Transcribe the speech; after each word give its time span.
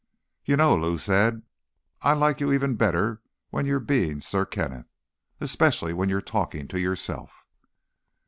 "You 0.43 0.57
know," 0.57 0.75
Lou 0.75 0.97
said, 0.97 1.43
"I 2.01 2.13
like 2.13 2.39
you 2.39 2.51
even 2.51 2.73
better 2.75 3.21
when 3.51 3.67
you're 3.67 3.79
being 3.79 4.19
Sir 4.19 4.47
Kenneth. 4.47 4.87
Especially 5.39 5.93
when 5.93 6.09
you're 6.09 6.23
talking 6.23 6.67
to 6.69 6.79
yourself." 6.79 7.45